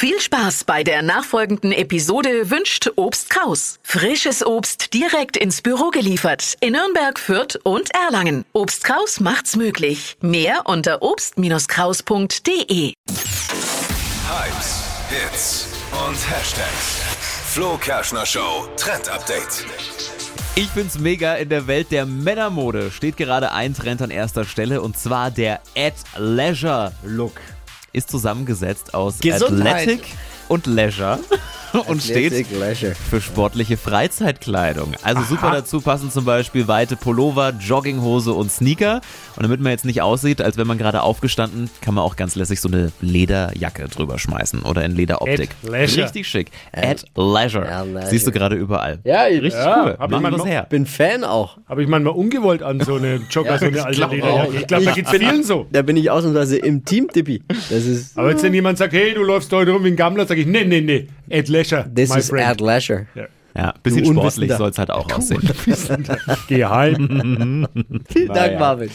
[0.00, 3.80] Viel Spaß bei der nachfolgenden Episode wünscht Obst Kraus.
[3.82, 8.44] Frisches Obst direkt ins Büro geliefert in Nürnberg, Fürth und Erlangen.
[8.52, 10.16] Obst Kraus macht's möglich.
[10.20, 12.92] Mehr unter obst-kraus.de.
[14.28, 17.02] Hypes, Hits und Hashtags.
[17.48, 19.66] Flo Kerschner Show Trend Update.
[20.54, 21.34] Ich find's mega.
[21.34, 25.60] In der Welt der Männermode steht gerade ein Trend an erster Stelle und zwar der
[25.76, 27.40] At Leisure Look.
[27.92, 29.88] Ist zusammengesetzt aus Gesundheit.
[29.88, 30.04] Athletic
[30.48, 31.18] und Leisure
[31.88, 32.94] und steht Leisure.
[32.94, 34.92] für sportliche Freizeitkleidung.
[35.02, 39.00] Also super dazu passen zum Beispiel weite Pullover, Jogginghose und Sneaker.
[39.36, 42.34] Und damit man jetzt nicht aussieht, als wenn man gerade aufgestanden, kann man auch ganz
[42.34, 45.50] lässig so eine Lederjacke drüber schmeißen oder in Lederoptik.
[45.62, 46.04] At Leisure.
[46.04, 46.50] Richtig schick.
[46.72, 47.64] At Leisure.
[47.66, 48.10] Ja, Leisure.
[48.10, 48.98] Siehst du gerade überall.
[49.04, 49.96] Ja, ich Richtig Ja, cool.
[49.98, 50.66] hab ich mal her.
[50.68, 51.58] bin Fan auch.
[51.68, 54.56] Habe ich manchmal ungewollt an so eine Jogger, so eine alte glaub Lederjacke.
[54.56, 55.66] Ich glaube, da geht's vielen so.
[55.70, 57.42] Da bin ich ausnahmsweise im Team, Tippi.
[57.48, 60.26] Das ist, Aber wenn dann jemand sagt, hey, du läufst heute rum wie ein Gammler,
[60.26, 62.48] sage ich, nee, nee, nee, Ed Leisure, this my is friend.
[62.48, 63.06] Ad Leisure.
[63.54, 65.40] Ja, bisschen Du sportlich soll es halt auch aussehen.
[66.48, 67.66] Geh heim.
[68.08, 68.58] Vielen Dank.
[68.58, 68.90] Marvin.